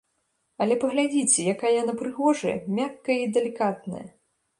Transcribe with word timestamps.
Але 0.63 0.77
паглядзіце, 0.83 1.35
якая 1.53 1.73
яна 1.81 1.93
прыгожая, 1.99 2.55
мяккая 2.79 3.19
і 3.25 3.29
далікатная! 3.37 4.03